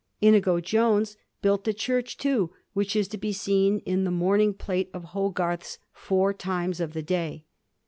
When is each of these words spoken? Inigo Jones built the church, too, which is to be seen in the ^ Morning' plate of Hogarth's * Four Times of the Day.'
Inigo 0.19 0.59
Jones 0.59 1.15
built 1.43 1.63
the 1.63 1.75
church, 1.75 2.17
too, 2.17 2.49
which 2.73 2.95
is 2.95 3.07
to 3.09 3.19
be 3.19 3.31
seen 3.31 3.81
in 3.85 4.03
the 4.03 4.09
^ 4.11 4.13
Morning' 4.15 4.51
plate 4.55 4.89
of 4.95 5.03
Hogarth's 5.13 5.77
* 5.85 5.91
Four 6.07 6.33
Times 6.33 6.79
of 6.79 6.93
the 6.93 7.03
Day.' 7.03 7.45